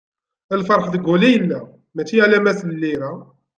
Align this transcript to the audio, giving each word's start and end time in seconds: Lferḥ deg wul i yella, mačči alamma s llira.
Lferḥ 0.59 0.85
deg 0.93 1.05
wul 1.09 1.23
i 1.27 1.29
yella, 1.33 1.59
mačči 1.95 2.15
alamma 2.25 2.53
s 2.59 2.61
llira. 2.71 3.11